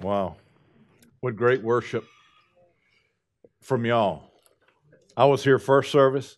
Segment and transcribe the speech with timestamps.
[0.00, 0.36] Wow.
[1.20, 2.04] What great worship
[3.60, 4.22] from y'all.
[5.16, 6.36] I was here first service.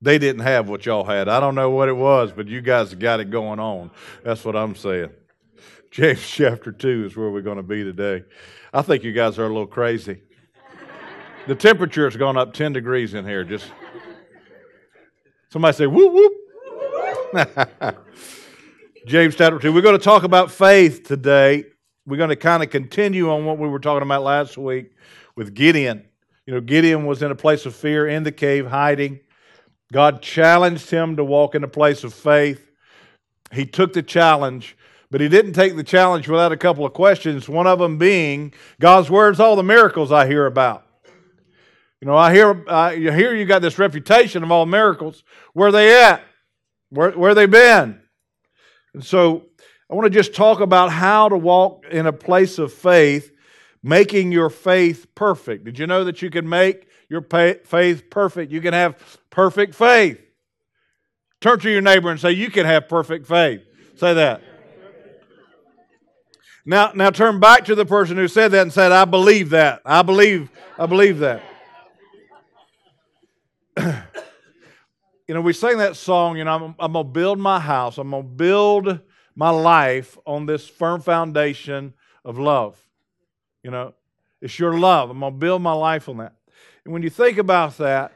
[0.00, 1.28] They didn't have what y'all had.
[1.28, 3.90] I don't know what it was, but you guys got it going on.
[4.24, 5.10] That's what I'm saying.
[5.90, 8.24] James chapter 2 is where we're going to be today.
[8.72, 10.22] I think you guys are a little crazy.
[11.46, 13.44] The temperature has gone up 10 degrees in here.
[13.44, 13.66] Just
[15.50, 16.32] somebody say, whoop, whoop.
[19.06, 19.72] James chapter 2.
[19.72, 21.64] We're going to talk about faith today.
[22.06, 24.92] We're going to kind of continue on what we were talking about last week
[25.36, 26.06] with Gideon.
[26.46, 29.20] You know, Gideon was in a place of fear in the cave, hiding.
[29.92, 32.70] God challenged him to walk in a place of faith.
[33.52, 34.76] He took the challenge,
[35.10, 37.48] but he didn't take the challenge without a couple of questions.
[37.48, 40.86] One of them being God's word's all the miracles I hear about.
[42.00, 42.64] You know, I hear,
[42.94, 45.22] you hear you got this reputation of all miracles.
[45.52, 46.22] Where they at?
[46.88, 48.00] Where, where they been?
[48.94, 49.49] And so
[49.90, 53.32] I want to just talk about how to walk in a place of faith,
[53.82, 55.64] making your faith perfect.
[55.64, 58.52] Did you know that you can make your faith perfect?
[58.52, 60.20] You can have perfect faith.
[61.40, 63.62] Turn to your neighbor and say, You can have perfect faith.
[63.96, 64.42] Say that.
[66.64, 69.82] Now, now turn back to the person who said that and said, I believe that.
[69.84, 71.42] I believe, I believe that.
[75.26, 77.98] you know, we sang that song, you know, I'm, I'm going to build my house.
[77.98, 79.00] I'm going to build
[79.40, 81.94] my life on this firm foundation
[82.26, 82.78] of love.
[83.62, 83.94] You know,
[84.42, 85.08] it's your love.
[85.08, 86.34] I'm going to build my life on that.
[86.84, 88.12] And when you think about that,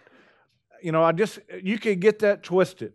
[0.82, 2.92] you know, I just, you can get that twisted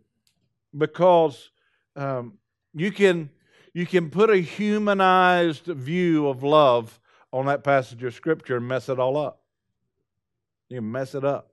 [0.77, 1.49] because
[1.95, 2.33] um,
[2.75, 3.31] you can
[3.73, 6.99] you can put a humanized view of love
[7.33, 9.41] on that passage of scripture and mess it all up.
[10.69, 11.51] You mess it up.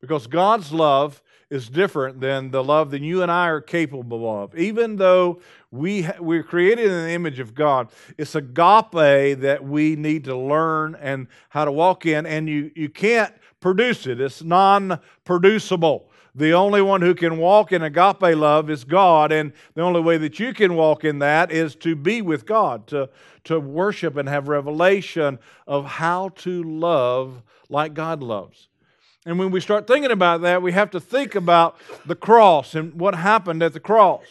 [0.00, 4.56] Because God's love is different than the love that you and I are capable of.
[4.56, 5.40] Even though
[5.70, 10.96] we, we're created in the image of God, it's agape that we need to learn
[11.00, 14.20] and how to walk in, and you, you can't produce it.
[14.20, 16.08] It's non producible.
[16.34, 20.16] The only one who can walk in agape love is God, and the only way
[20.18, 23.08] that you can walk in that is to be with God, to,
[23.44, 28.68] to worship and have revelation of how to love like God loves.
[29.26, 31.76] And when we start thinking about that, we have to think about
[32.06, 34.24] the cross and what happened at the cross.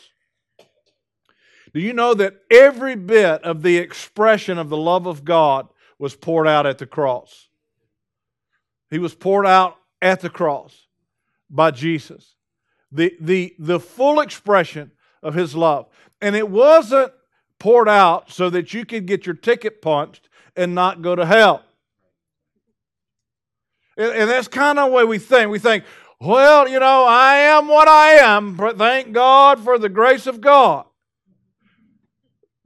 [1.74, 6.16] Do you know that every bit of the expression of the love of God was
[6.16, 7.50] poured out at the cross?
[8.90, 10.88] He was poured out at the cross
[11.50, 12.36] by Jesus.
[12.92, 14.92] The, the, the full expression
[15.22, 15.88] of his love.
[16.22, 17.14] And it wasn't
[17.60, 21.64] poured out so that you could get your ticket punched and not go to hell.
[23.96, 25.52] And that's kind of the way we think.
[25.52, 25.84] We think,
[26.22, 30.42] well, you know, I am what I am, but thank God for the grace of
[30.42, 30.86] God.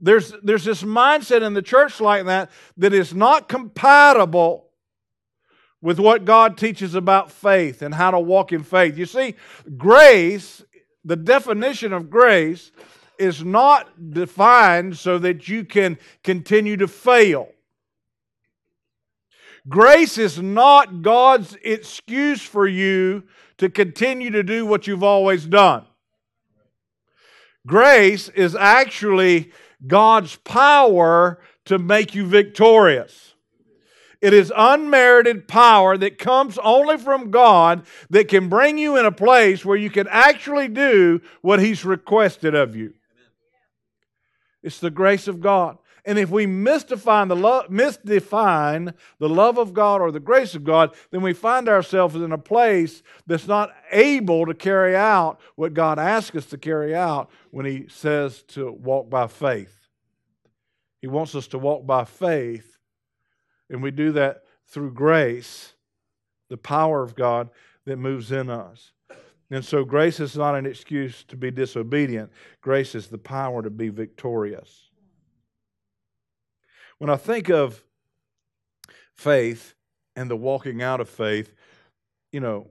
[0.04, 4.68] There's, there's this mindset in the church like that that is not compatible
[5.80, 8.98] with what God teaches about faith and how to walk in faith.
[8.98, 9.34] You see,
[9.78, 10.62] grace,
[11.06, 12.70] the definition of grace,
[13.18, 17.48] is not defined so that you can continue to fail.
[19.66, 23.22] Grace is not God's excuse for you
[23.56, 25.86] to continue to do what you've always done.
[27.66, 29.50] Grace is actually
[29.86, 33.34] God's power to make you victorious.
[34.20, 39.12] It is unmerited power that comes only from God that can bring you in a
[39.12, 42.94] place where you can actually do what He's requested of you.
[44.62, 45.76] It's the grace of God.
[46.06, 50.62] And if we misdefine the, love, misdefine the love of God or the grace of
[50.62, 55.72] God, then we find ourselves in a place that's not able to carry out what
[55.72, 59.88] God asks us to carry out when He says to walk by faith.
[61.00, 62.78] He wants us to walk by faith,
[63.70, 65.74] and we do that through grace,
[66.50, 67.48] the power of God
[67.86, 68.92] that moves in us.
[69.50, 73.70] And so, grace is not an excuse to be disobedient, grace is the power to
[73.70, 74.83] be victorious.
[77.04, 77.84] When I think of
[79.14, 79.74] faith
[80.16, 81.52] and the walking out of faith,
[82.32, 82.68] you know,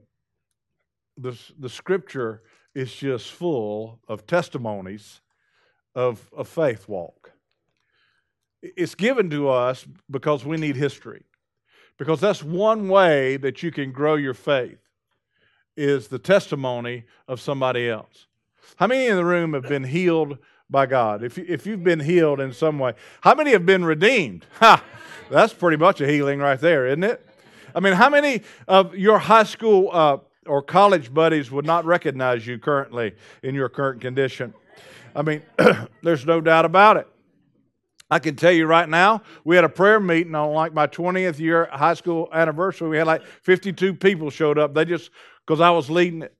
[1.16, 2.42] the, the scripture
[2.74, 5.20] is just full of testimonies
[5.94, 7.30] of a faith walk.
[8.60, 11.22] It's given to us because we need history.
[11.96, 14.80] Because that's one way that you can grow your faith
[15.76, 18.26] is the testimony of somebody else.
[18.78, 20.38] How many in the room have been healed
[20.74, 21.22] by God.
[21.22, 24.44] If, if you've been healed in some way, how many have been redeemed?
[24.54, 24.82] Ha!
[25.30, 27.24] That's pretty much a healing right there, isn't it?
[27.74, 32.44] I mean, how many of your high school uh, or college buddies would not recognize
[32.46, 34.52] you currently in your current condition?
[35.14, 35.42] I mean,
[36.02, 37.06] there's no doubt about it.
[38.10, 41.38] I can tell you right now, we had a prayer meeting on like my 20th
[41.38, 42.88] year high school anniversary.
[42.88, 44.74] We had like 52 people showed up.
[44.74, 45.10] They just,
[45.46, 46.34] because I was leading it.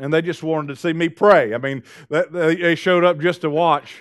[0.00, 1.54] And they just wanted to see me pray.
[1.54, 3.98] I mean, they showed up just to watch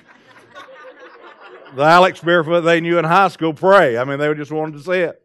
[1.75, 3.98] the Alex Barefoot they knew in high school pray.
[3.98, 5.22] I mean, they just wanted to see it.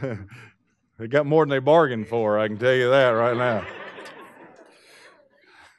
[0.98, 3.66] they got more than they bargained for, I can tell you that right now.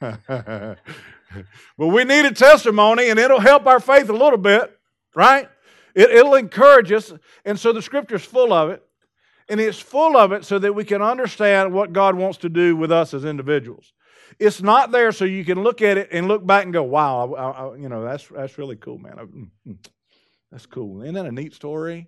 [1.78, 4.78] but we need a testimony, and it'll help our faith a little bit,
[5.14, 5.48] right?
[5.94, 7.12] It, it'll encourage us.
[7.44, 8.82] And so the scripture's full of it.
[9.50, 12.76] And it's full of it so that we can understand what God wants to do
[12.76, 13.92] with us as individuals.
[14.38, 17.34] It's not there so you can look at it and look back and go, wow,
[17.34, 19.18] I, I, you know, that's, that's really cool, man.
[19.18, 19.76] I, mm, mm,
[20.52, 21.02] that's cool.
[21.02, 22.06] Isn't that a neat story?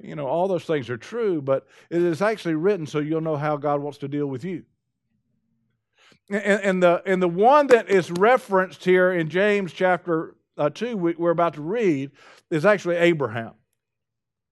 [0.00, 3.36] You know, all those things are true, but it is actually written so you'll know
[3.36, 4.62] how God wants to deal with you.
[6.30, 10.96] And, and, the, and the one that is referenced here in James chapter uh, 2,
[10.96, 12.12] we, we're about to read,
[12.52, 13.54] is actually Abraham.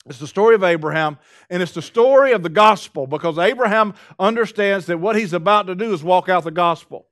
[0.08, 1.18] It's the story of Abraham,
[1.50, 5.74] and it's the story of the gospel because Abraham understands that what he's about to
[5.74, 7.06] do is walk out the gospel.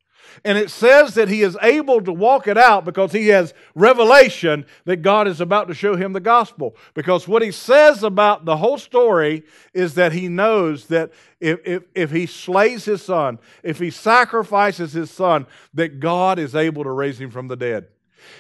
[0.45, 4.67] And it says that he is able to walk it out because he has revelation
[4.85, 6.77] that God is about to show him the gospel.
[6.95, 11.83] Because what he says about the whole story is that he knows that if, if,
[11.95, 16.91] if he slays his son, if he sacrifices his son, that God is able to
[16.91, 17.89] raise him from the dead.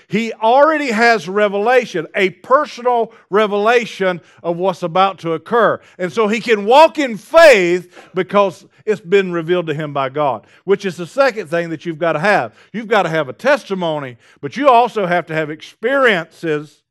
[0.08, 5.80] He already has revelation, a personal revelation of what's about to occur.
[5.98, 10.46] And so he can walk in faith because it's been revealed to him by God,
[10.64, 12.54] which is the second thing that you've got to have.
[12.72, 16.82] You've got to have a testimony, but you also have to have experiences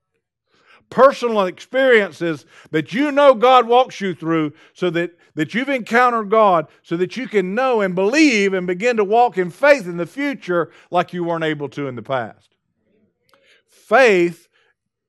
[0.93, 6.67] personal experiences that you know God walks you through so that, that you've encountered God
[6.83, 10.05] so that you can know and believe and begin to walk in faith in the
[10.05, 12.52] future like you weren't able to in the past
[13.93, 14.47] faith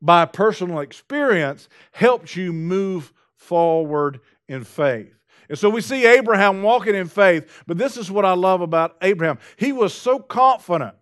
[0.02, 5.14] by personal experience helps you move forward in faith.
[5.48, 8.96] And so we see Abraham walking in faith, but this is what I love about
[9.00, 9.38] Abraham.
[9.56, 10.96] He was so confident.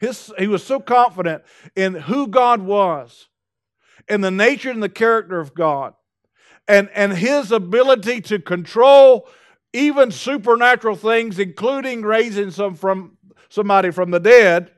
[0.00, 1.44] His, he was so confident
[1.76, 3.28] in who God was,
[4.08, 5.94] in the nature and the character of God,
[6.66, 9.28] and, and his ability to control
[9.72, 13.16] even supernatural things, including raising some from
[13.48, 14.72] somebody from the dead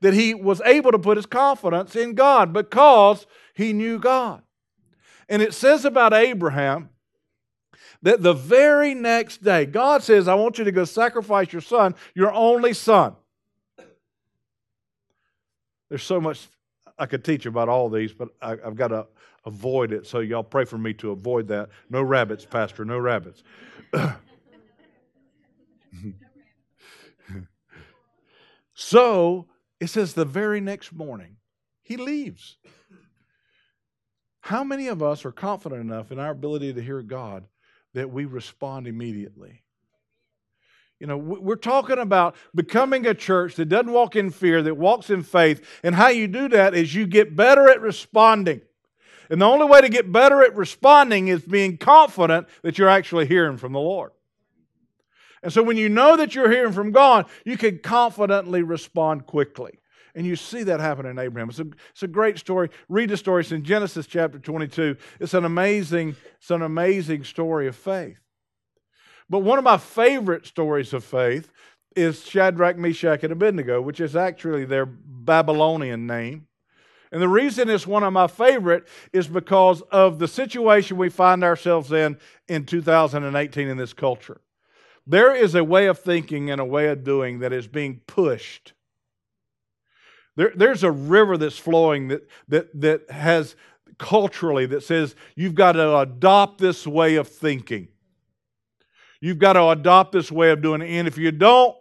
[0.00, 4.42] that he was able to put his confidence in God because he knew God.
[5.28, 6.90] And it says about Abraham
[8.02, 11.94] that the very next day, God says, I want you to go sacrifice your son,
[12.14, 13.14] your only son.
[15.88, 16.48] There's so much
[16.98, 19.06] I could teach about all these, but I, have got to
[19.44, 20.06] avoid it.
[20.06, 21.68] So y'all pray for me to avoid that.
[21.90, 23.42] No rabbits, Pastor, no rabbits.
[28.74, 29.46] so
[29.80, 31.36] it says the very next morning,
[31.82, 32.56] he leaves.
[34.40, 37.44] How many of us are confident enough in our ability to hear God
[37.94, 39.62] that we respond immediately?
[41.00, 45.10] You know, we're talking about becoming a church that doesn't walk in fear, that walks
[45.10, 45.64] in faith.
[45.84, 48.62] And how you do that is you get better at responding.
[49.30, 53.26] And the only way to get better at responding is being confident that you're actually
[53.26, 54.10] hearing from the Lord.
[55.42, 59.78] And so when you know that you're hearing from God, you can confidently respond quickly.
[60.14, 61.50] And you see that happen in Abraham.
[61.50, 62.70] It's a, it's a great story.
[62.88, 63.42] Read the story.
[63.42, 64.96] It's in Genesis chapter 22.
[65.20, 68.18] It's an amazing, it's an amazing story of faith.
[69.30, 71.52] But one of my favorite stories of faith
[71.94, 76.46] is Shadrach, Meshach, and Abednego, which is actually their Babylonian name.
[77.10, 81.42] And the reason it's one of my favorite is because of the situation we find
[81.42, 82.18] ourselves in
[82.48, 84.40] in 2018 in this culture.
[85.08, 88.74] There is a way of thinking and a way of doing that is being pushed.
[90.36, 93.56] There, there's a river that's flowing that, that, that has
[93.98, 97.88] culturally that says you've got to adopt this way of thinking.
[99.20, 100.90] You've got to adopt this way of doing it.
[100.90, 101.76] And if you don't,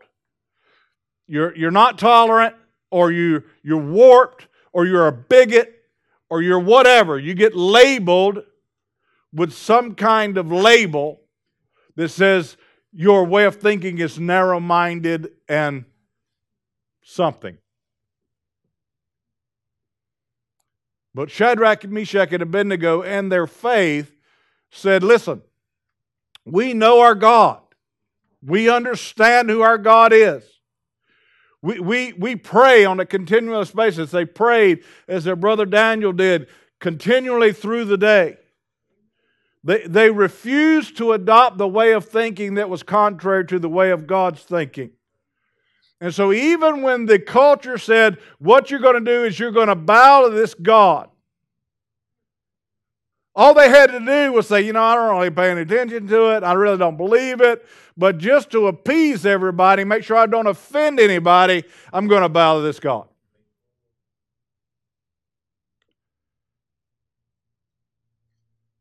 [1.28, 2.56] you're, you're not tolerant,
[2.90, 5.84] or you, you're warped, or you're a bigot,
[6.30, 7.20] or you're whatever.
[7.20, 8.44] You get labeled
[9.34, 11.20] with some kind of label
[11.98, 12.56] that says
[13.00, 15.86] your way of thinking is narrow minded and
[17.04, 17.60] something.
[21.14, 24.16] But Shadrach, Meshach, and Abednego and their faith
[24.72, 25.44] said, Listen,
[26.44, 27.62] we know our God.
[28.44, 30.44] We understand who our God is.
[31.62, 34.10] We, we, we pray on a continuous basis.
[34.10, 36.48] They prayed, as their brother Daniel did,
[36.80, 38.38] continually through the day.
[39.68, 43.92] They, they refused to adopt the way of thinking that was contrary to the way
[43.92, 44.92] of God's thinking.
[46.00, 49.68] And so, even when the culture said, What you're going to do is you're going
[49.68, 51.10] to bow to this God,
[53.36, 56.08] all they had to do was say, You know, I don't really pay any attention
[56.08, 56.46] to it.
[56.46, 57.66] I really don't believe it.
[57.98, 62.56] But just to appease everybody, make sure I don't offend anybody, I'm going to bow
[62.56, 63.10] to this God.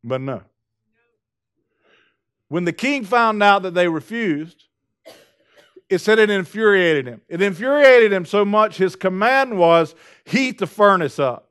[0.01, 0.43] But no.
[2.49, 4.65] When the king found out that they refused,
[5.89, 7.21] it said it infuriated him.
[7.27, 11.49] It infuriated him so much, his command was heat the furnace up.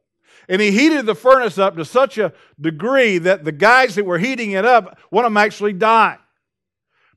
[0.49, 4.19] And he heated the furnace up to such a degree that the guys that were
[4.19, 6.19] heating it up, one of them actually died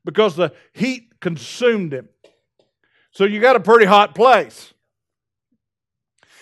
[0.04, 2.08] because the heat consumed him.
[3.12, 4.72] So you got a pretty hot place.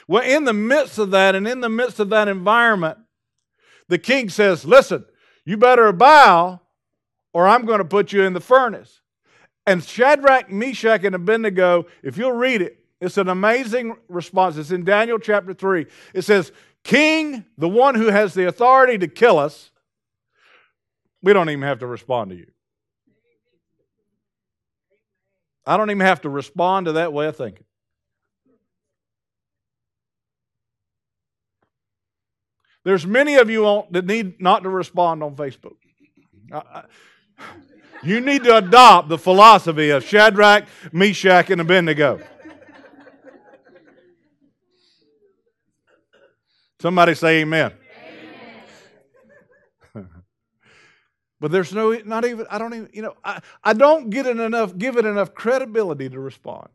[0.07, 2.99] Well, in the midst of that and in the midst of that environment,
[3.89, 5.05] the king says, Listen,
[5.45, 6.61] you better bow
[7.33, 9.01] or I'm going to put you in the furnace.
[9.67, 14.57] And Shadrach, Meshach, and Abednego, if you'll read it, it's an amazing response.
[14.57, 15.87] It's in Daniel chapter 3.
[16.15, 16.53] It says,
[16.85, 19.71] King, the one who has the authority to kill us,
[21.23, 22.47] we don't even have to respond to you.
[25.67, 27.65] I don't even have to respond to that way of thinking.
[32.85, 35.77] There's many of you that need not to respond on Facebook.
[38.03, 42.21] You need to adopt the philosophy of Shadrach, Meshach, and Abednego.
[46.81, 47.73] Somebody say amen.
[49.97, 50.09] amen.
[51.41, 54.39] but there's no, not even, I don't even, you know, I, I don't get it
[54.39, 56.69] enough, give it enough credibility to respond.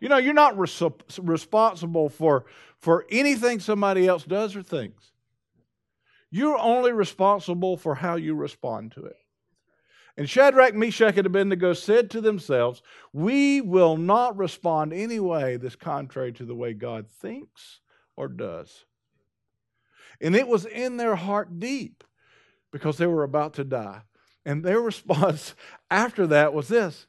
[0.00, 0.82] You know, you're not res-
[1.20, 2.46] responsible for,
[2.78, 5.12] for anything somebody else does or thinks.
[6.30, 9.16] You're only responsible for how you respond to it.
[10.18, 12.82] And Shadrach, Meshach, and Abednego said to themselves,
[13.12, 17.78] We will not respond any way that's contrary to the way God thinks
[18.16, 18.84] or does.
[20.20, 22.02] And it was in their heart deep
[22.72, 24.02] because they were about to die.
[24.44, 25.54] And their response
[25.88, 27.06] after that was this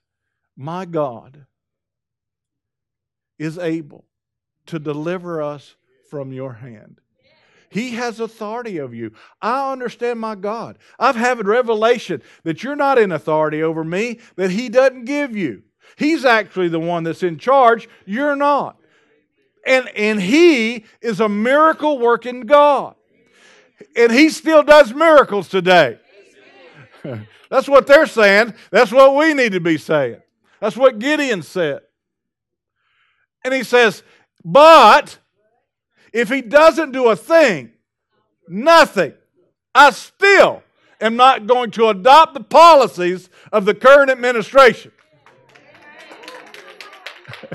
[0.55, 1.47] My God
[3.39, 4.05] is able
[4.67, 5.77] to deliver us
[6.11, 7.01] from your hand.
[7.69, 9.11] He has authority over you.
[9.41, 10.77] I understand my God.
[10.97, 15.63] I've had revelation that you're not in authority over me, that He doesn't give you.
[15.97, 17.87] He's actually the one that's in charge.
[18.05, 18.77] You're not.
[19.65, 22.95] And, and He is a miracle working God.
[23.95, 25.99] And He still does miracles today.
[27.49, 28.53] That's what they're saying.
[28.71, 30.21] That's what we need to be saying.
[30.59, 31.81] That's what Gideon said.
[33.43, 34.03] And he says,
[34.43, 35.17] But
[36.13, 37.71] if he doesn't do a thing,
[38.47, 39.13] nothing,
[39.73, 40.63] I still
[41.01, 44.91] am not going to adopt the policies of the current administration.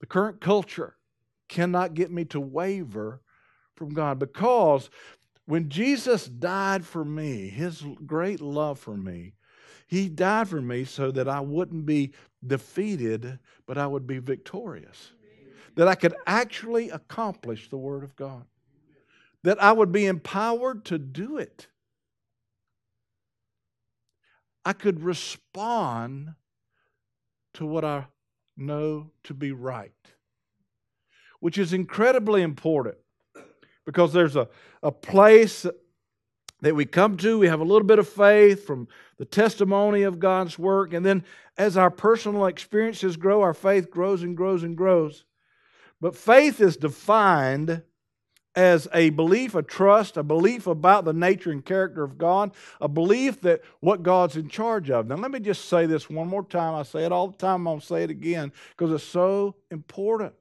[0.00, 0.96] the current culture
[1.48, 3.22] cannot get me to waver
[3.74, 4.90] from God because
[5.46, 9.32] when Jesus died for me, his great love for me,
[9.88, 12.12] he died for me so that I wouldn't be
[12.46, 15.12] defeated, but I would be victorious.
[15.76, 18.44] That I could actually accomplish the Word of God.
[19.44, 21.68] That I would be empowered to do it.
[24.62, 26.34] I could respond
[27.54, 28.08] to what I
[28.58, 29.92] know to be right,
[31.40, 32.96] which is incredibly important
[33.86, 34.48] because there's a,
[34.82, 35.64] a place
[36.60, 37.38] that we come to.
[37.38, 38.88] We have a little bit of faith from
[39.18, 40.92] the testimony of God's work.
[40.92, 41.24] And then
[41.56, 45.24] as our personal experiences grow, our faith grows and grows and grows.
[46.00, 47.82] But faith is defined
[48.54, 52.88] as a belief, a trust, a belief about the nature and character of God, a
[52.88, 55.06] belief that what God's in charge of.
[55.06, 56.74] Now, let me just say this one more time.
[56.74, 57.64] I say it all the time.
[57.64, 60.34] To say it again because it's so important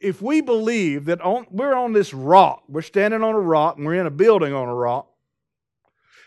[0.00, 3.86] if we believe that on, we're on this rock, we're standing on a rock and
[3.86, 5.08] we're in a building on a rock,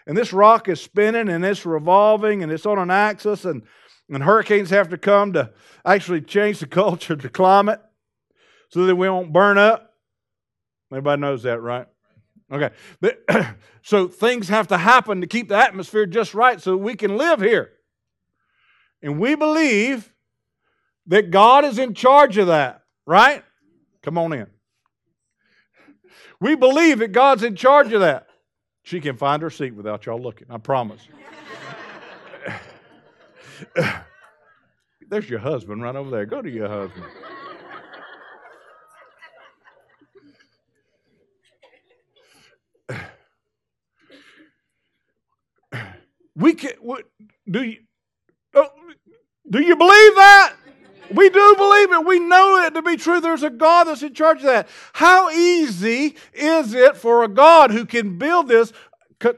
[0.07, 3.63] and this rock is spinning and it's revolving and it's on an axis, and,
[4.09, 5.51] and hurricanes have to come to
[5.85, 7.81] actually change the culture, the climate,
[8.69, 9.93] so that we won't burn up.
[10.91, 11.87] Everybody knows that, right?
[12.51, 12.71] Okay.
[12.99, 13.23] But,
[13.83, 17.41] so things have to happen to keep the atmosphere just right so we can live
[17.41, 17.71] here.
[19.01, 20.11] And we believe
[21.07, 23.43] that God is in charge of that, right?
[24.03, 24.47] Come on in.
[26.39, 28.27] We believe that God's in charge of that.
[28.83, 31.07] She can find her seat without y'all looking, I promise.
[35.09, 36.25] There's your husband right over there.
[36.25, 37.05] Go to your husband.
[46.35, 46.71] we can
[47.49, 47.77] Do you,
[48.53, 48.65] uh,
[49.49, 50.53] do you believe that?
[51.11, 52.05] We do believe it.
[52.05, 53.19] We know it to be true.
[53.19, 54.67] There's a God that's in charge of that.
[54.93, 58.73] How easy is it for a God who can build this,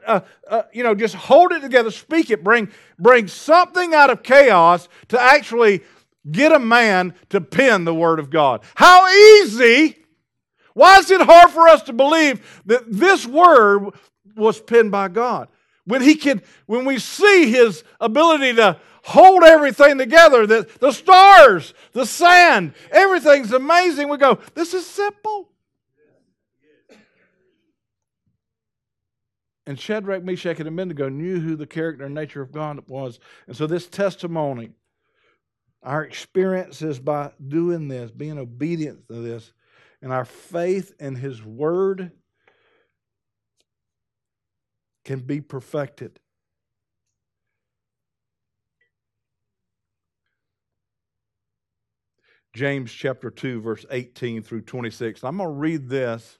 [0.06, 4.22] uh, uh, you know, just hold it together, speak it, bring, bring something out of
[4.22, 5.82] chaos to actually
[6.30, 8.62] get a man to pen the Word of God?
[8.74, 9.96] How easy.
[10.74, 13.90] Why is it hard for us to believe that this Word
[14.36, 15.48] was penned by God?
[15.84, 21.74] When he can, when we see his ability to hold everything together, the, the stars,
[21.92, 24.08] the sand, everything's amazing.
[24.08, 25.48] We go, this is simple.
[29.66, 33.20] And Shadrach, Meshach, and Abednego knew who the character and nature of God was.
[33.46, 34.70] And so this testimony,
[35.82, 39.52] our experiences by doing this, being obedient to this,
[40.00, 42.10] and our faith in His Word
[45.04, 46.18] can be perfected.
[52.52, 55.24] James chapter 2, verse 18 through 26.
[55.24, 56.38] I'm going to read this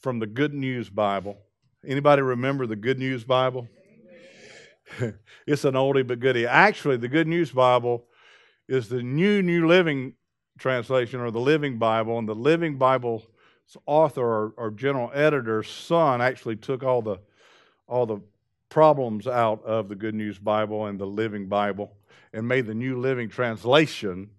[0.00, 1.36] from the Good News Bible.
[1.84, 3.66] Anybody remember the Good News Bible?
[5.46, 6.46] it's an oldie but goodie.
[6.46, 8.04] Actually, the Good News Bible
[8.68, 10.14] is the new New Living
[10.58, 13.26] Translation or the Living Bible, and the Living Bible's
[13.86, 17.18] author or, or general editor's son actually took all the
[17.88, 18.20] all the
[18.68, 21.92] problems out of the Good News Bible and the Living Bible
[22.32, 24.30] and made the New Living Translation,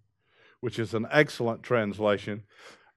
[0.63, 2.41] which is an excellent translation.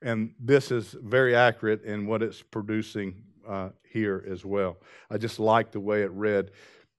[0.01, 4.77] And this is very accurate in what it's producing uh, here as well.
[5.11, 6.53] I just like the way it read.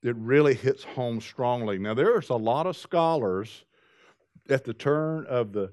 [0.03, 1.79] It really hits home strongly.
[1.79, 3.63] Now, there's a lot of scholars
[4.49, 5.71] at the turn of the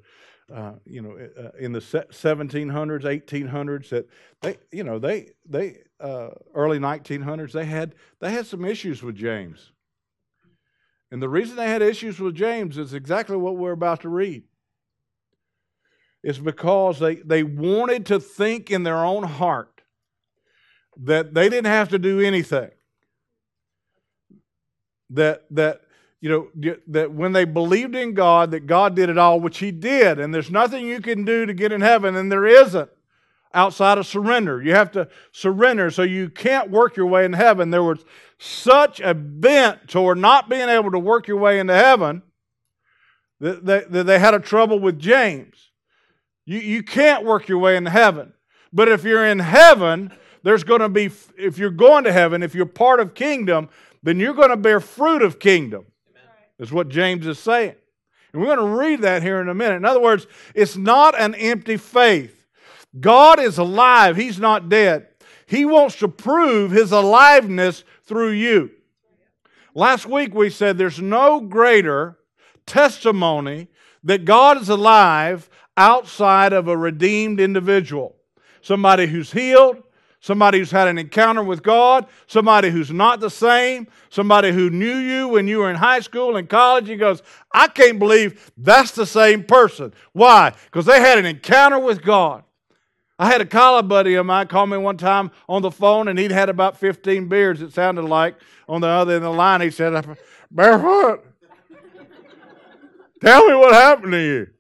[0.54, 4.06] uh, you know, uh, in the 1700s, 1800s, that
[4.42, 9.16] they, you know, they, they, uh, early 1900s, they had, they had some issues with
[9.16, 9.72] James.
[11.10, 14.44] And the reason they had issues with James is exactly what we're about to read.
[16.25, 19.83] It's because they, they wanted to think in their own heart
[21.02, 22.71] that they didn't have to do anything.
[25.10, 25.82] That, that
[26.23, 29.71] you know, that when they believed in God, that God did it all, which He
[29.71, 32.89] did, and there's nothing you can do to get in heaven, and there isn't
[33.52, 34.63] outside of surrender.
[34.63, 37.69] You have to surrender, so you can't work your way in heaven.
[37.69, 38.02] There was
[38.39, 42.23] such a bent toward not being able to work your way into heaven
[43.41, 45.73] that they, that they had a trouble with James.
[46.45, 48.33] You, you can't work your way into heaven.
[48.73, 52.54] But if you're in heaven, there's going to be, if you're going to heaven, if
[52.54, 53.69] you're part of kingdom,
[54.02, 55.87] then you're going to bear fruit of kingdom
[56.59, 57.75] is what James is saying.
[58.33, 59.76] And we're going to read that here in a minute.
[59.76, 62.47] In other words, it's not an empty faith.
[62.99, 65.09] God is alive, He's not dead.
[65.47, 68.71] He wants to prove His aliveness through you.
[69.75, 72.19] Last week we said there's no greater
[72.67, 73.69] testimony
[74.04, 78.17] that God is alive outside of a redeemed individual.
[78.63, 79.82] Somebody who's healed,
[80.25, 84.97] somebody who's had an encounter with God, somebody who's not the same, somebody who knew
[84.97, 86.89] you when you were in high school and college.
[86.89, 89.93] He goes, I can't believe that's the same person.
[90.13, 90.54] Why?
[90.65, 92.43] Because they had an encounter with God.
[93.19, 96.19] I had a college buddy of mine call me one time on the phone, and
[96.19, 99.60] he'd had about 15 beers, it sounded like, on the other end of the line.
[99.60, 99.93] He said,
[100.50, 101.23] Barefoot,
[103.21, 104.53] tell me what happened to you.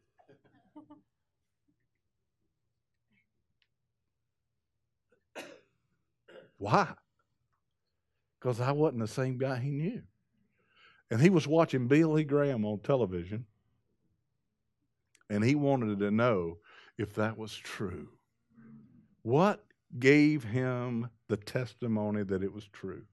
[6.64, 6.94] Why?
[8.40, 10.00] Because I wasn't the same guy he knew.
[11.10, 13.44] And he was watching Billy Graham on television,
[15.28, 16.56] and he wanted to know
[16.96, 18.08] if that was true.
[19.20, 19.62] What
[19.98, 23.04] gave him the testimony that it was true?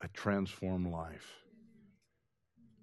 [0.00, 1.44] A transformed life,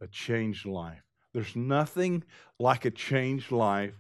[0.01, 1.01] a changed life.
[1.33, 2.23] There's nothing
[2.59, 3.99] like a changed life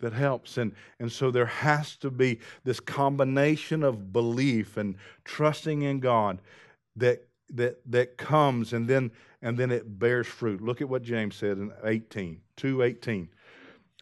[0.00, 0.58] that helps.
[0.58, 6.40] And, and so there has to be this combination of belief and trusting in God
[6.96, 9.10] that, that, that comes and then,
[9.42, 10.60] and then it bears fruit.
[10.60, 13.28] Look at what James said in 18, 218.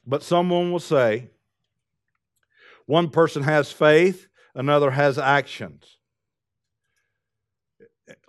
[0.06, 1.28] But someone will say,
[2.86, 5.98] one person has faith, another has actions.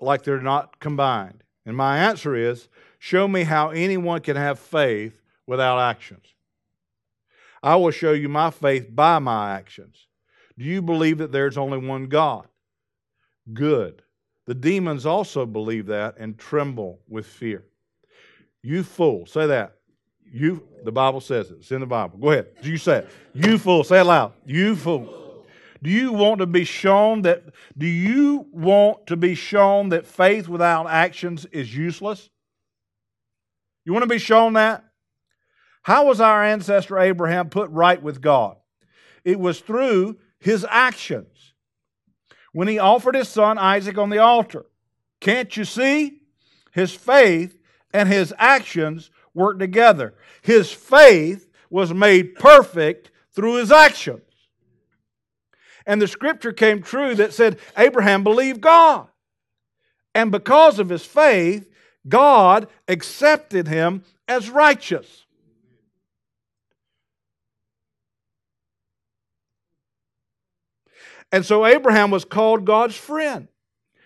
[0.02, 1.44] Like they're not combined.
[1.66, 6.26] And my answer is show me how anyone can have faith without actions.
[7.62, 10.08] I will show you my faith by my actions.
[10.58, 12.48] Do you believe that there's only one God?
[13.54, 14.02] Good.
[14.46, 17.66] The demons also believe that and tremble with fear.
[18.62, 19.26] You fool.
[19.26, 19.76] Say that.
[20.32, 21.58] You the Bible says it.
[21.60, 22.18] It's in the Bible.
[22.18, 22.48] Go ahead.
[22.62, 23.10] You say it.
[23.34, 23.84] You fool.
[23.84, 24.34] Say it loud.
[24.46, 25.46] You fool.
[25.82, 27.44] Do you want to be shown that
[27.78, 32.30] do you want to be shown that faith without actions is useless?
[33.86, 34.84] You want to be shown that?
[35.90, 38.58] How was our ancestor Abraham put right with God?
[39.26, 41.56] It was through his actions.
[42.52, 44.68] When he offered his son Isaac on the altar.
[45.20, 46.22] Can't you see?
[46.74, 47.58] His faith
[47.92, 50.14] and his actions work together.
[50.44, 54.22] His faith was made perfect through his actions.
[55.88, 59.08] And the scripture came true that said Abraham believed God.
[60.14, 61.68] And because of his faith,
[62.08, 65.26] God accepted him as righteous.
[71.32, 73.48] And so Abraham was called God's friend.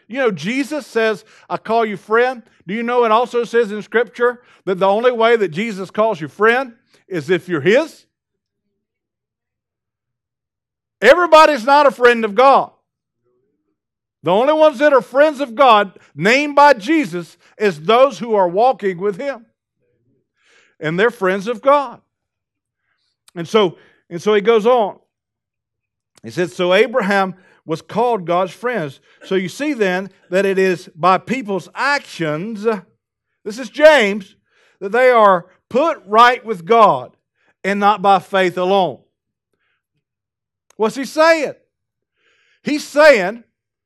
[0.08, 2.44] You know, Jesus says, I call you friend.
[2.68, 6.20] Do you know it also says in Scripture that the only way that Jesus calls
[6.20, 6.76] you friend
[7.08, 8.06] is if you're His?
[11.02, 12.72] Everybody's not a friend of God.
[14.24, 18.48] The only ones that are friends of God, named by Jesus, is those who are
[18.48, 19.46] walking with Him.
[20.80, 22.02] And they're friends of God.
[23.36, 23.78] And so,
[24.10, 25.00] and so he goes on.
[26.24, 29.00] He says, So Abraham was called God's friends.
[29.24, 32.66] So you see then that it is by people's actions,
[33.44, 34.36] this is James,
[34.80, 37.16] that they are put right with God
[37.64, 39.02] and not by faith alone.
[40.76, 41.54] What's he saying?
[42.64, 43.44] He's saying,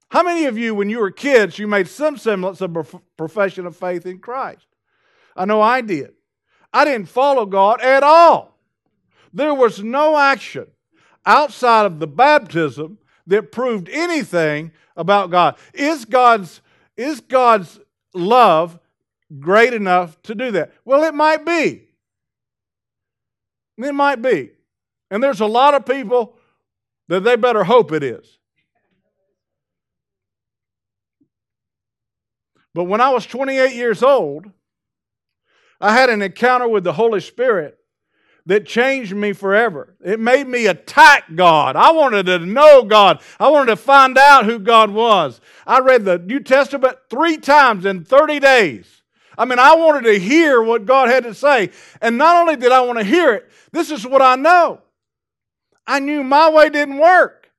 [0.09, 3.75] how many of you, when you were kids, you made some semblance of profession of
[3.75, 4.65] faith in Christ?
[5.35, 6.13] I know I did.
[6.71, 8.57] I didn't follow God at all.
[9.33, 10.67] There was no action
[11.27, 15.57] outside of the baptism that proved anything about God.
[15.73, 16.61] Is God's,
[16.95, 17.79] is God's
[18.13, 18.79] love
[19.39, 20.73] great enough to do that?
[20.85, 21.83] Well, it might be.
[23.77, 24.51] It might be.
[25.11, 26.35] And there's a lot of people
[27.09, 28.39] that they better hope it is.
[32.73, 34.45] But when I was 28 years old,
[35.79, 37.77] I had an encounter with the Holy Spirit
[38.47, 39.93] that changed me forever.
[40.03, 41.75] It made me attack God.
[41.75, 43.21] I wanted to know God.
[43.39, 45.41] I wanted to find out who God was.
[45.67, 49.03] I read the New Testament three times in 30 days.
[49.37, 51.71] I mean, I wanted to hear what God had to say.
[52.01, 54.81] And not only did I want to hear it, this is what I know
[55.85, 57.49] I knew my way didn't work.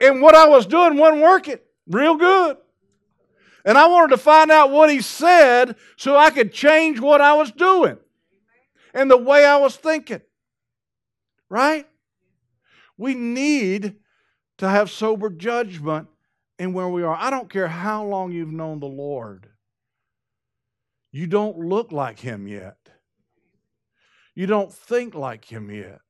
[0.00, 2.56] And what I was doing wasn't working real good.
[3.66, 7.34] And I wanted to find out what he said so I could change what I
[7.34, 7.98] was doing
[8.94, 10.22] and the way I was thinking.
[11.48, 11.86] Right?
[12.96, 13.96] We need
[14.58, 16.08] to have sober judgment
[16.58, 17.16] in where we are.
[17.16, 19.48] I don't care how long you've known the Lord,
[21.12, 22.76] you don't look like him yet.
[24.34, 26.00] You don't think like him yet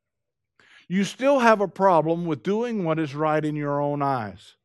[0.91, 4.57] you still have a problem with doing what is right in your own eyes,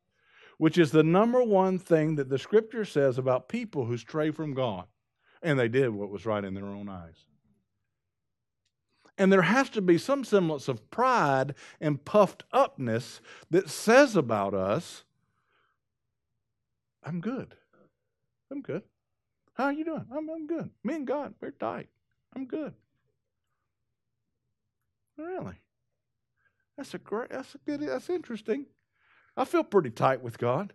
[0.58, 4.52] which is the number one thing that the scripture says about people who stray from
[4.52, 4.86] God.
[5.40, 7.14] And they did what was right in their own eyes.
[9.18, 14.52] And there has to be some semblance of pride and puffed upness that says about
[14.52, 15.04] us,
[17.02, 17.54] I'm good.
[18.50, 18.82] I'm good.
[19.54, 20.04] How are you doing?
[20.14, 20.70] I'm, I'm good.
[20.84, 21.88] Me and God, we're tight.
[22.34, 22.74] I'm good.
[25.16, 25.54] Really?
[26.76, 28.66] That's a great, that's a good, that's interesting.
[29.36, 30.74] I feel pretty tight with God.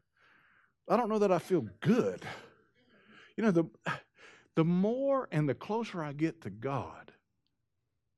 [0.89, 2.25] I don't know that I feel good.
[3.37, 3.65] You know, the,
[4.55, 7.11] the more and the closer I get to God,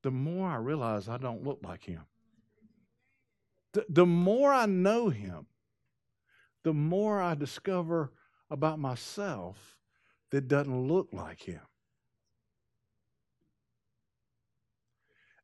[0.04, 2.02] the more I realize I don't look like Him.
[3.72, 5.46] The, the more I know Him,
[6.62, 8.12] the more I discover
[8.50, 9.78] about myself
[10.30, 11.62] that doesn't look like Him.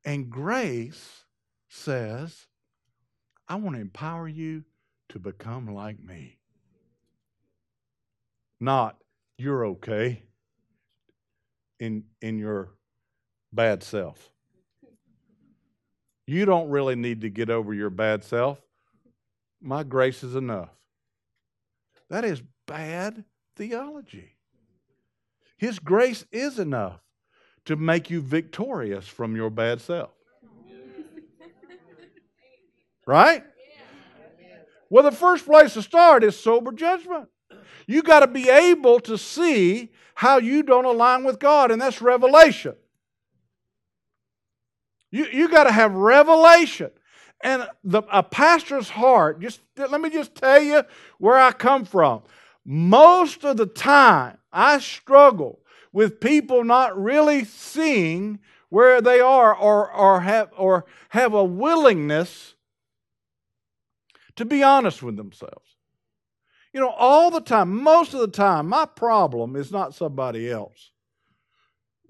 [0.04, 1.24] And grace
[1.70, 2.46] says,
[3.48, 4.64] I want to empower you
[5.08, 6.38] to become like me.
[8.60, 8.98] Not
[9.38, 10.22] you're okay
[11.78, 12.74] in, in your
[13.54, 14.30] bad self.
[16.30, 18.60] You don't really need to get over your bad self.
[19.60, 20.68] My grace is enough.
[22.08, 23.24] That is bad
[23.56, 24.36] theology.
[25.58, 27.00] His grace is enough
[27.64, 30.10] to make you victorious from your bad self.
[33.04, 33.42] Right?
[34.88, 37.28] Well, the first place to start is sober judgment.
[37.88, 42.00] You got to be able to see how you don't align with God, and that's
[42.00, 42.76] revelation.
[45.10, 46.90] You, you got to have revelation.
[47.42, 50.82] And the, a pastor's heart, just let me just tell you
[51.18, 52.22] where I come from.
[52.64, 55.60] Most of the time, I struggle
[55.92, 62.54] with people not really seeing where they are or, or, have, or have a willingness
[64.36, 65.76] to be honest with themselves.
[66.72, 70.92] You know, all the time, most of the time, my problem is not somebody else.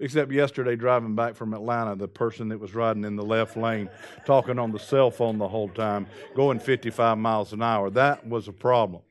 [0.01, 3.87] Except yesterday, driving back from Atlanta, the person that was riding in the left lane,
[4.25, 8.47] talking on the cell phone the whole time, going 55 miles an hour, that was
[8.47, 9.03] a problem.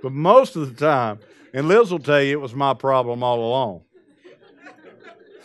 [0.00, 1.18] but most of the time,
[1.52, 3.82] and Liz will tell you it was my problem all along,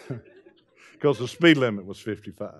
[0.91, 2.53] because the speed limit was 55.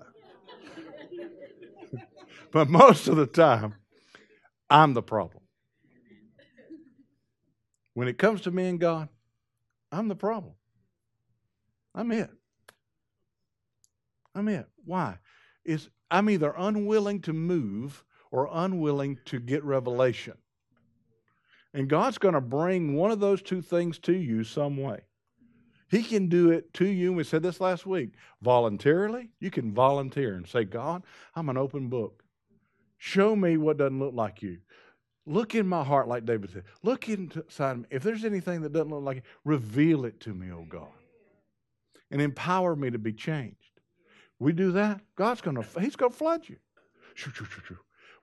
[2.50, 3.76] but most of the time,
[4.68, 5.44] I'm the problem.
[7.92, 9.08] When it comes to me and God,
[9.92, 10.54] I'm the problem.
[11.94, 12.30] I'm it.
[14.34, 14.66] I'm it.
[14.84, 15.18] Why?
[15.64, 20.34] Is I'm either unwilling to move or unwilling to get revelation.
[21.72, 25.00] And God's going to bring one of those two things to you some way.
[25.90, 27.12] He can do it to you.
[27.12, 28.10] We said this last week.
[28.42, 31.02] Voluntarily, you can volunteer and say, God,
[31.34, 32.22] I'm an open book.
[32.98, 34.58] Show me what doesn't look like you.
[35.26, 36.64] Look in my heart, like David said.
[36.82, 37.84] Look inside me.
[37.90, 40.88] If there's anything that doesn't look like it, reveal it to me, oh God
[42.14, 43.80] and empower me to be changed.
[44.38, 46.56] We do that, God's going to, He's going to flood you.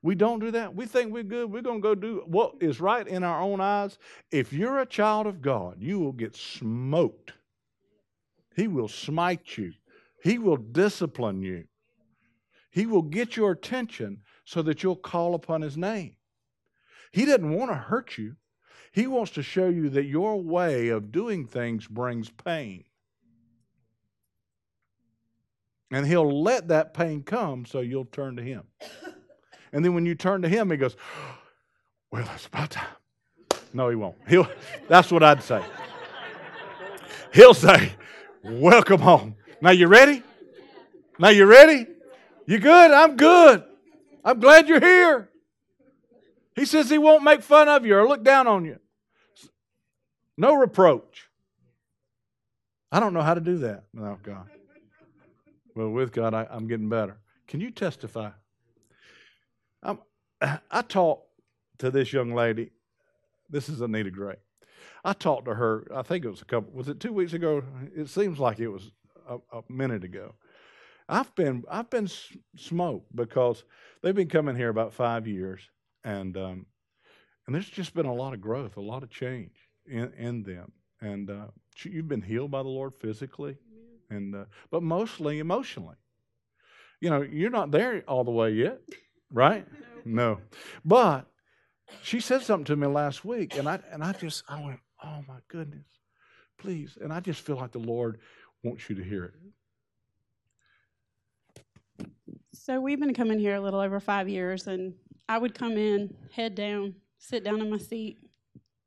[0.02, 0.74] We don't do that.
[0.74, 1.52] We think we're good.
[1.52, 4.00] We're going to go do what is right in our own eyes.
[4.32, 7.34] If you're a child of God, you will get smoked.
[8.56, 9.74] He will smite you,
[10.24, 11.66] He will discipline you.
[12.72, 16.16] He will get your attention so that you'll call upon His name.
[17.12, 18.38] He doesn't want to hurt you,
[18.94, 22.86] He wants to show you that your way of doing things brings pain.
[25.92, 28.64] And he'll let that pain come so you'll turn to him.
[29.74, 30.98] And then when you turn to him, he goes,
[32.12, 32.88] Well, it's about time.
[33.74, 34.18] No, he won't.
[34.28, 34.50] He'll,
[34.90, 35.64] that's what I'd say.
[37.34, 37.94] He'll say,
[38.44, 39.36] Welcome home.
[39.62, 40.24] Now you ready?
[41.18, 41.88] Now you ready?
[42.46, 42.92] You good?
[42.92, 43.64] I'm good.
[44.26, 45.30] I'm glad you're here.
[46.56, 48.80] He says he won't make fun of you or look down on you.
[50.38, 51.30] No reproach.
[52.92, 53.84] I don't know how to do that.
[53.94, 54.50] No, God.
[55.90, 57.18] With God, I, am getting better.
[57.48, 58.32] Can you testify?
[59.84, 60.00] I'm,
[60.42, 61.28] I talked
[61.80, 62.72] to this young lady.
[63.50, 64.36] This is Anita Gray.
[65.04, 67.64] I talked to her, I think it was a couple, was it two weeks ago?
[67.96, 68.92] It seems like it was
[69.28, 70.36] a, a minute ago.
[71.10, 72.08] I've been I've been
[72.56, 73.66] smoked because
[74.02, 75.70] they've been coming here about five years,
[76.06, 76.66] and um,
[77.46, 79.52] and there's just been a lot of growth, a lot of change
[79.86, 80.72] in, in them.
[81.02, 81.48] And uh,
[81.84, 83.58] you've been healed by the Lord physically
[84.12, 85.96] and uh, but mostly emotionally.
[87.00, 88.82] You know, you're not there all the way yet,
[89.32, 89.66] right?
[90.04, 90.40] No.
[90.84, 91.28] But
[92.02, 95.20] she said something to me last week, and I and I just I went, oh
[95.28, 95.86] my goodness,
[96.58, 98.20] please, and I just feel like the Lord
[98.64, 99.32] wants you to hear
[102.00, 102.08] it.
[102.54, 104.94] So we've been coming here a little over five years, and
[105.30, 108.18] I would come in, head down, sit down in my seat,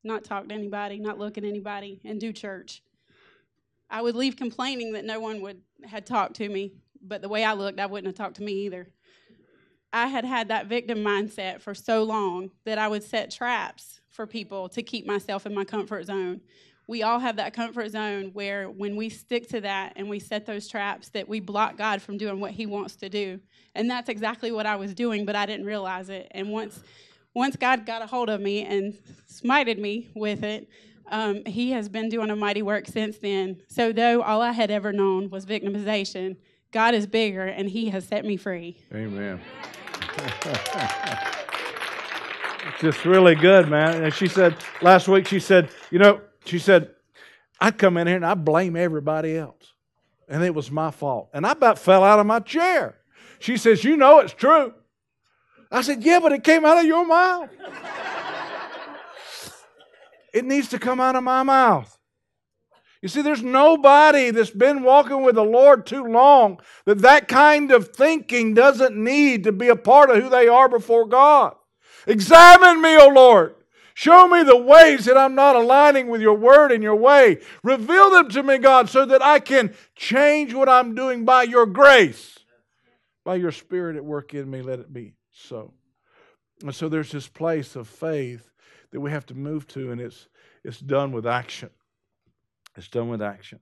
[0.02, 2.82] not talk to anybody, not look at anybody, and do church.
[3.90, 7.44] I would leave complaining that no one would had talked to me, but the way
[7.44, 8.88] I looked, I wouldn't have talked to me either.
[9.92, 14.26] I had had that victim mindset for so long that I would set traps for
[14.26, 16.40] people to keep myself in my comfort zone.
[16.86, 20.46] We all have that comfort zone where when we stick to that and we set
[20.46, 23.40] those traps that we block God from doing what he wants to do.
[23.74, 26.28] And that's exactly what I was doing, but I didn't realize it.
[26.32, 26.80] And once
[27.34, 28.94] once God got a hold of me and
[29.28, 30.68] smited me with it,
[31.10, 33.62] um, he has been doing a mighty work since then.
[33.68, 36.36] So, though all I had ever known was victimization,
[36.72, 38.78] God is bigger and He has set me free.
[38.92, 39.40] Amen.
[42.66, 44.02] it's just really good, man.
[44.02, 46.90] And she said last week, she said, you know, she said,
[47.60, 49.72] I'd come in here and I'd blame everybody else.
[50.28, 51.30] And it was my fault.
[51.32, 52.96] And I about fell out of my chair.
[53.38, 54.74] She says, You know it's true.
[55.70, 57.50] I said, Yeah, but it came out of your mouth.
[60.34, 61.96] It needs to come out of my mouth.
[63.00, 67.70] You see, there's nobody that's been walking with the Lord too long that that kind
[67.70, 71.54] of thinking doesn't need to be a part of who they are before God.
[72.06, 73.54] Examine me, O Lord.
[73.94, 77.38] Show me the ways that I'm not aligning with your word and your way.
[77.62, 81.66] Reveal them to me, God, so that I can change what I'm doing by your
[81.66, 82.40] grace.
[83.22, 85.74] By your spirit at work in me, let it be so.
[86.62, 88.50] And so there's this place of faith
[88.94, 90.28] that we have to move to, and it's,
[90.62, 91.68] it's done with action.
[92.76, 93.58] It's done with action.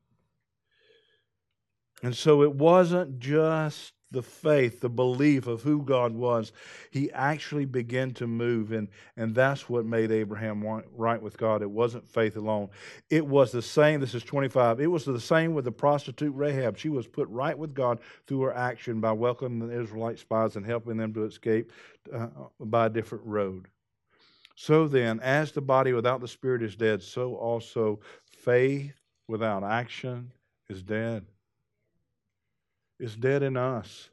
[2.03, 6.53] And so it wasn't just the faith, the belief of who God was,
[6.91, 8.73] he actually began to move.
[8.73, 10.63] And, and that's what made Abraham
[10.95, 11.63] right with God.
[11.63, 12.69] It wasn't faith alone.
[13.09, 14.01] It was the same.
[14.01, 14.81] This is 25.
[14.81, 16.77] It was the same with the prostitute Rahab.
[16.77, 20.67] She was put right with God through her action by welcoming the Israelite spies and
[20.67, 21.73] helping them to escape
[22.13, 22.27] uh,
[22.61, 23.69] by a different road.
[24.55, 28.95] So then, as the body without the spirit is dead, so also faith
[29.29, 30.33] without action
[30.69, 31.25] is dead.
[32.99, 34.11] It's dead in us.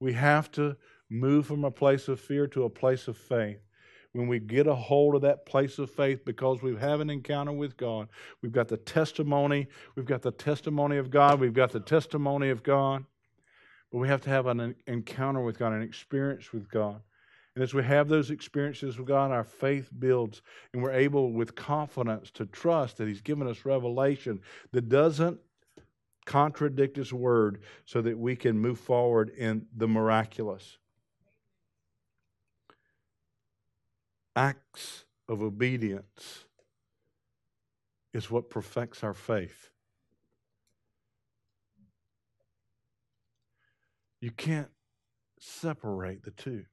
[0.00, 0.76] We have to
[1.08, 3.58] move from a place of fear to a place of faith.
[4.12, 7.08] When we get a hold of that place of faith because we have had an
[7.08, 8.08] encounter with God,
[8.42, 12.62] we've got the testimony, we've got the testimony of God, we've got the testimony of
[12.62, 13.04] God,
[13.90, 17.00] but we have to have an encounter with God, an experience with God.
[17.54, 20.40] And as we have those experiences with God, our faith builds,
[20.72, 24.40] and we're able with confidence to trust that He's given us revelation
[24.72, 25.38] that doesn't
[26.24, 30.78] contradict His word so that we can move forward in the miraculous.
[34.34, 36.46] Acts of obedience
[38.14, 39.68] is what perfects our faith.
[44.22, 44.70] You can't
[45.38, 46.64] separate the two.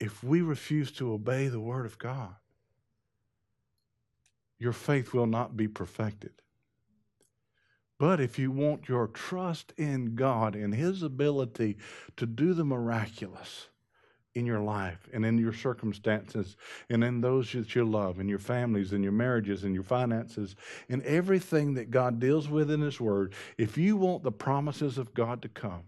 [0.00, 2.34] If we refuse to obey the Word of God,
[4.58, 6.32] your faith will not be perfected.
[7.98, 11.78] But if you want your trust in God and His ability
[12.16, 13.68] to do the miraculous
[14.34, 16.56] in your life and in your circumstances
[16.90, 20.56] and in those that you love, in your families, in your marriages, in your finances,
[20.88, 25.14] in everything that God deals with in His Word, if you want the promises of
[25.14, 25.84] God to come,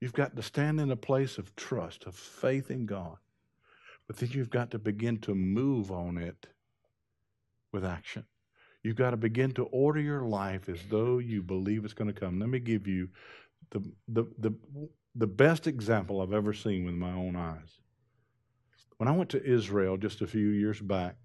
[0.00, 3.16] You've got to stand in a place of trust, of faith in God.
[4.06, 6.46] But then you've got to begin to move on it
[7.72, 8.24] with action.
[8.82, 12.18] You've got to begin to order your life as though you believe it's going to
[12.18, 12.38] come.
[12.38, 13.08] Let me give you
[13.70, 14.52] the, the, the,
[15.14, 17.80] the best example I've ever seen with my own eyes.
[18.98, 21.16] When I went to Israel just a few years back,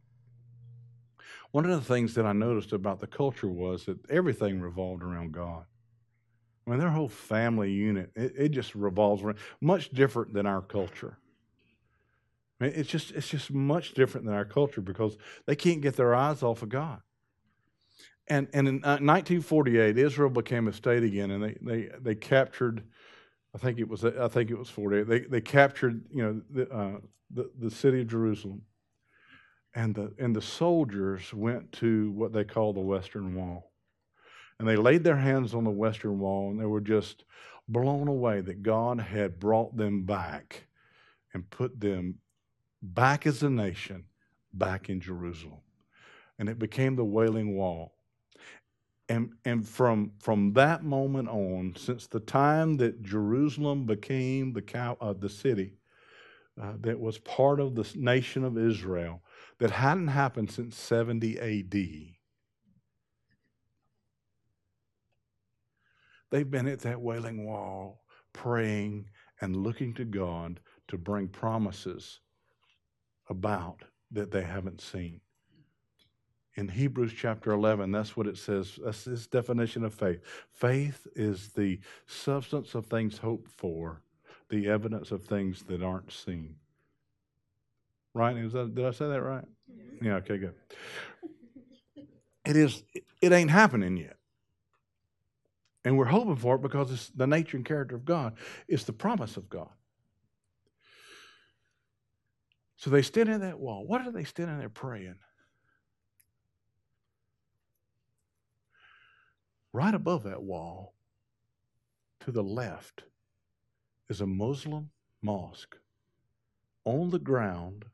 [1.52, 5.32] one of the things that I noticed about the culture was that everything revolved around
[5.32, 5.66] God.
[6.66, 10.62] I mean, their whole family unit, it, it just revolves around much different than our
[10.62, 11.18] culture.
[12.60, 15.96] I mean, it's just it's just much different than our culture because they can't get
[15.96, 17.02] their eyes off of God.
[18.28, 22.84] And and in 1948, uh, Israel became a state again, and they they they captured.
[23.54, 25.08] I think it was I think it was 48.
[25.08, 27.00] They they captured you know the uh,
[27.32, 28.62] the, the city of Jerusalem,
[29.76, 33.73] and the and the soldiers went to what they call the Western Wall.
[34.64, 37.26] And they laid their hands on the western wall and they were just
[37.68, 40.68] blown away that God had brought them back
[41.34, 42.20] and put them
[42.82, 44.06] back as a nation,
[44.54, 45.60] back in Jerusalem.
[46.40, 47.94] And it became the Wailing Wall.
[49.10, 54.96] And, and from, from that moment on, since the time that Jerusalem became the, cow,
[55.02, 55.74] uh, the city
[56.58, 59.24] uh, that was part of the nation of Israel,
[59.60, 62.14] that hadn't happened since 70 AD,
[66.34, 68.02] They've been at that wailing wall,
[68.34, 72.22] praying and looking to God to bring promises
[73.30, 75.22] about that they haven't seen.
[76.56, 78.80] In Hebrews chapter 11, that's what it says.
[78.84, 80.22] That's this definition of faith.
[80.52, 84.02] Faith is the substance of things hoped for,
[84.50, 86.56] the evidence of things that aren't seen.
[88.16, 88.36] Right?
[88.38, 89.46] Is that, did I say that right?
[90.02, 90.56] Yeah, okay, good.
[92.44, 92.82] It is,
[93.22, 94.18] it ain't happening yet.
[95.86, 98.38] And we're hoping for it because it's the nature and character of God.
[98.68, 99.70] It's the promise of God.
[102.78, 103.86] So they stand in that wall.
[103.86, 105.16] What are they standing there praying?
[109.72, 110.94] Right above that wall,
[112.22, 113.04] to the left,
[114.10, 114.90] is a Muslim
[115.22, 115.78] mosque
[116.86, 117.86] on the ground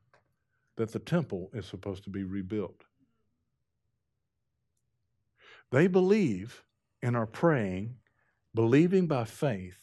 [0.76, 2.84] that the temple is supposed to be rebuilt.
[5.70, 6.64] They believe
[7.02, 7.96] and are praying,
[8.54, 9.78] believing by faith,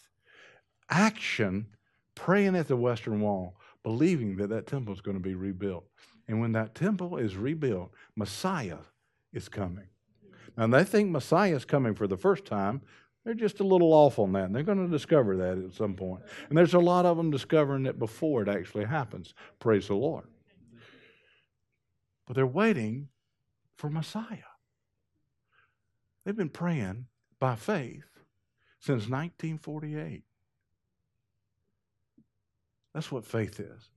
[0.90, 1.68] action,
[2.16, 5.86] praying at the Western Wall, believing that that temple is going to be rebuilt.
[6.28, 8.80] And when that temple is rebuilt, Messiah
[9.34, 9.88] is coming.
[10.58, 12.82] Now, they think Messiah is coming for the first time.
[13.24, 14.46] They're just a little off on that.
[14.46, 16.24] And they're going to discover that at some point.
[16.50, 19.34] And there's a lot of them discovering it before it actually happens.
[19.60, 20.26] Praise the Lord.
[22.26, 23.10] But they're waiting
[23.76, 24.38] for Messiah.
[26.28, 27.06] They've been praying
[27.40, 28.04] by faith
[28.82, 30.24] since 1948.
[32.94, 33.88] That's what faith is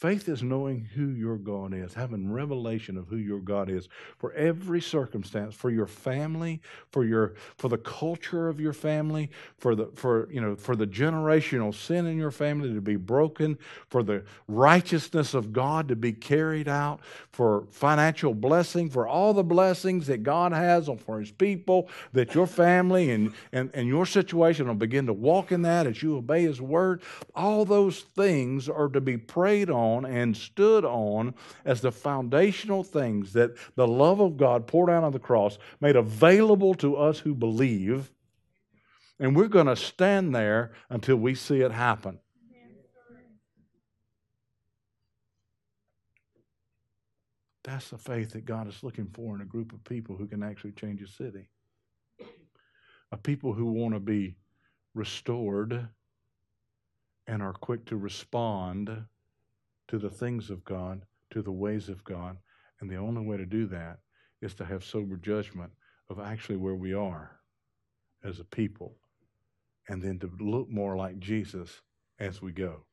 [0.00, 3.86] Faith is knowing who your God is, having revelation of who your God is
[4.16, 9.28] for every circumstance, for your family, for your for the culture of your family,
[9.58, 13.58] for the for you know for the generational sin in your family to be broken,
[13.90, 19.44] for the righteousness of God to be carried out, for financial blessing, for all the
[19.44, 24.66] blessings that God has for His people, that your family and and, and your situation
[24.66, 27.02] will begin to walk in that as you obey His word.
[27.34, 31.34] All those things are to be prayed on on and stood on
[31.64, 35.96] as the foundational things that the love of God poured out on the cross made
[35.96, 38.10] available to us who believe.
[39.18, 42.18] And we're going to stand there until we see it happen.
[47.62, 50.42] That's the faith that God is looking for in a group of people who can
[50.42, 51.46] actually change a city.
[53.12, 54.36] A people who want to be
[54.94, 55.88] restored
[57.26, 59.04] and are quick to respond
[59.90, 62.36] to the things of God, to the ways of God.
[62.80, 63.98] And the only way to do that
[64.40, 65.72] is to have sober judgment
[66.08, 67.40] of actually where we are
[68.24, 68.94] as a people,
[69.88, 71.80] and then to look more like Jesus
[72.20, 72.84] as we go.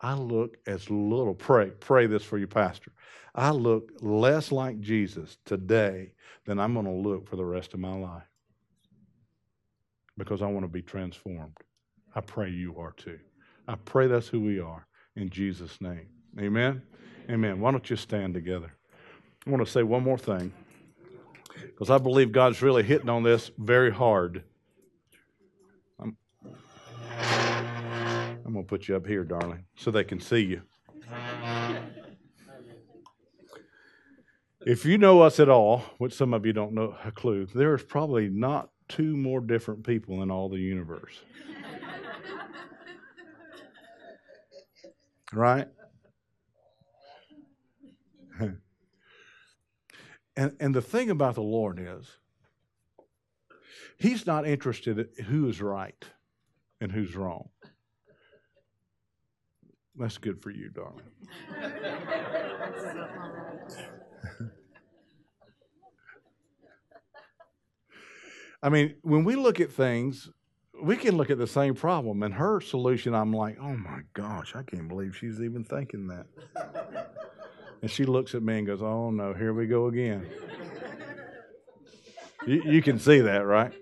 [0.00, 2.92] I look as little, pray, pray this for your Pastor.
[3.34, 6.12] I look less like Jesus today
[6.46, 8.22] than I'm going to look for the rest of my life
[10.16, 11.56] because I want to be transformed.
[12.14, 13.18] I pray you are too.
[13.66, 16.08] I pray that's who we are in Jesus' name.
[16.38, 16.82] Amen?
[17.28, 17.60] Amen.
[17.60, 18.72] Why don't you stand together?
[19.46, 20.52] I want to say one more thing
[21.64, 24.44] because I believe God's really hitting on this very hard.
[26.00, 26.16] I'm,
[28.44, 30.62] I'm going to put you up here, darling, so they can see you.
[34.66, 37.82] If you know us at all, which some of you don't know a clue, there's
[37.82, 41.20] probably not two more different people in all the universe.
[45.32, 45.68] right?
[50.36, 52.18] And, and the thing about the Lord is,
[53.98, 56.04] He's not interested in who is right
[56.80, 57.48] and who's wrong.
[59.96, 61.02] That's good for you, darling.
[68.62, 70.30] I mean, when we look at things,
[70.80, 72.22] we can look at the same problem.
[72.22, 76.26] And her solution, I'm like, oh my gosh, I can't believe she's even thinking that.
[77.82, 80.28] And she looks at me and goes, Oh no, here we go again.
[82.46, 83.72] you, you can see that, right?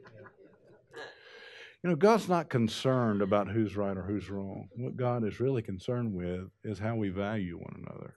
[1.83, 4.69] You know, God's not concerned about who's right or who's wrong.
[4.77, 8.17] What God is really concerned with is how we value one another,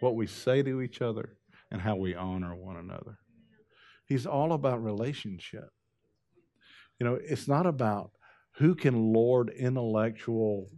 [0.00, 1.36] what we say to each other,
[1.70, 3.18] and how we honor one another.
[4.06, 5.70] He's all about relationship.
[6.98, 8.10] You know, it's not about
[8.56, 10.70] who can lord intellectual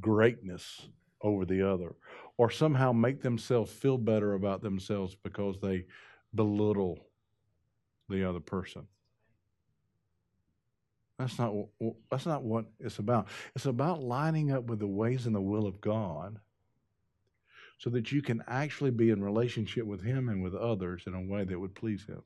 [0.00, 0.88] greatness
[1.22, 1.94] over the other
[2.36, 5.84] or somehow make themselves feel better about themselves because they
[6.34, 6.98] belittle
[8.08, 8.86] the other person.
[11.18, 11.54] That's not,
[12.10, 13.28] that's not what it's about.
[13.54, 16.40] It's about lining up with the ways and the will of God
[17.78, 21.20] so that you can actually be in relationship with Him and with others in a
[21.20, 22.22] way that would please Him.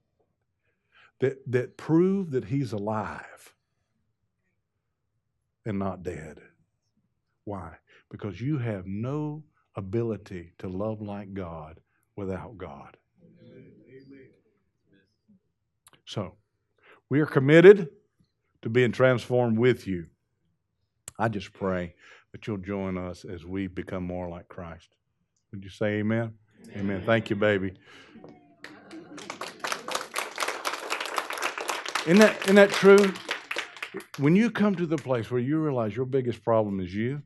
[1.21, 3.55] That, that prove that He's alive
[5.65, 6.41] and not dead.
[7.45, 7.73] Why?
[8.11, 9.43] Because you have no
[9.77, 11.81] ability to love like God
[12.17, 12.97] without God.
[16.05, 16.35] So,
[17.11, 17.89] we are committed
[18.63, 20.07] to being transformed with you.
[21.19, 21.95] I just pray
[22.33, 24.89] that you'll join us as we become more like Christ.
[25.53, 26.35] Would you say amen?
[26.73, 26.81] Amen.
[26.81, 27.03] amen.
[27.07, 27.75] Thank you, baby.
[32.07, 33.13] Isn't that, isn't that true?
[34.19, 37.23] When you come to the place where you realize your biggest problem is you,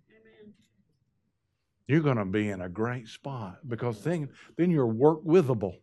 [1.90, 5.74] you're going to be in a great spot because then, then you're work withable.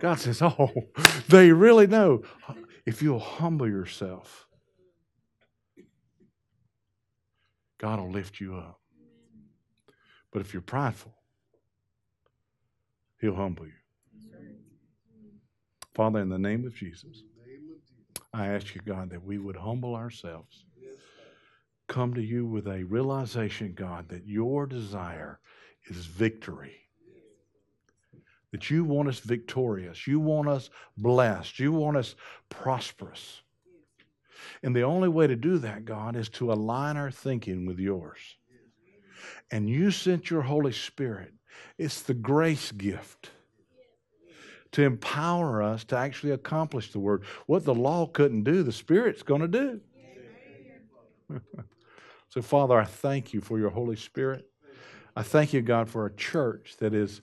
[0.00, 0.70] God says, Oh,
[1.28, 2.22] they really know.
[2.86, 4.46] If you'll humble yourself,
[7.78, 8.80] God will lift you up.
[10.32, 11.14] But if you're prideful,
[13.20, 13.72] He'll humble you.
[15.94, 17.22] Father, in the name of Jesus,
[18.32, 20.64] I ask you, God, that we would humble ourselves
[21.90, 25.40] come to you with a realization, God, that your desire
[25.88, 26.76] is victory.
[28.52, 30.06] That you want us victorious.
[30.06, 31.58] You want us blessed.
[31.58, 32.14] You want us
[32.48, 33.42] prosperous.
[34.62, 38.18] And the only way to do that, God, is to align our thinking with yours.
[39.50, 41.34] And you sent your Holy Spirit.
[41.76, 43.30] It's the grace gift
[44.72, 47.24] to empower us to actually accomplish the word.
[47.46, 49.80] What the law couldn't do, the Spirit's going to do.
[52.30, 54.46] So, Father, I thank you for your Holy Spirit.
[55.16, 57.20] I thank you, God, for a church that is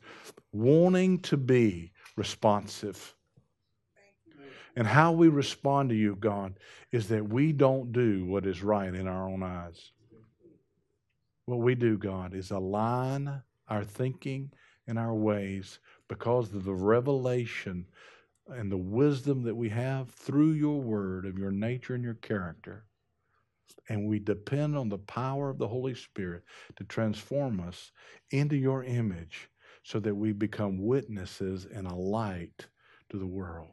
[0.51, 3.15] wanting to be responsive.
[4.75, 6.59] And how we respond to you, God,
[6.91, 9.91] is that we don't do what is right in our own eyes.
[11.45, 14.51] What we do, God, is align our thinking
[14.87, 15.79] and our ways
[16.09, 17.85] because of the revelation
[18.49, 22.86] and the wisdom that we have through your word of your nature and your character.
[23.89, 26.43] And we depend on the power of the Holy Spirit
[26.75, 27.91] to transform us
[28.31, 29.49] into your image
[29.83, 32.67] so that we become witnesses and a light
[33.09, 33.69] to the world.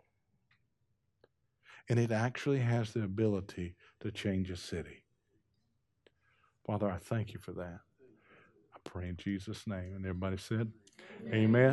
[1.88, 5.04] And it actually has the ability to change a city.
[6.66, 7.80] Father, I thank you for that.
[8.74, 9.94] I pray in Jesus' name.
[9.96, 10.70] And everybody said,
[11.32, 11.72] Amen.